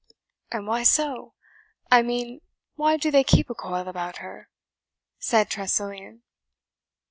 "And 0.51 0.65
why 0.65 0.81
so? 0.81 1.35
I 1.91 2.01
mean, 2.01 2.41
why 2.73 2.97
do 2.97 3.11
they 3.11 3.23
keep 3.23 3.51
a 3.51 3.53
coil 3.53 3.87
about 3.87 4.17
her?" 4.17 4.49
said 5.19 5.47
Tressilian. 5.47 6.23